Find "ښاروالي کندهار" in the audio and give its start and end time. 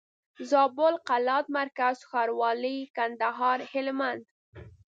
2.09-3.59